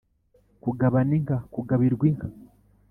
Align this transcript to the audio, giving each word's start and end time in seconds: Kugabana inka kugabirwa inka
Kugabana 0.63 1.11
inka 1.17 1.37
kugabirwa 1.53 2.03
inka 2.09 2.27